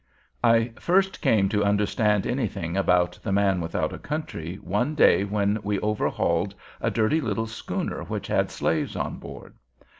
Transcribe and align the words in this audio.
I 0.43 0.73
first 0.79 1.21
came 1.21 1.47
to 1.49 1.63
understand 1.63 2.25
anything 2.25 2.75
about 2.75 3.19
"the 3.21 3.31
man 3.31 3.61
without 3.61 3.93
a 3.93 3.99
country" 3.99 4.55
one 4.55 4.95
day 4.95 5.23
when 5.23 5.59
we 5.61 5.79
overhauled 5.81 6.55
a 6.81 6.89
dirty 6.89 7.21
little 7.21 7.45
schooner 7.45 8.01
which 8.05 8.25
had 8.25 8.49
slaves 8.49 8.95
on 8.95 9.17
board. 9.19 9.53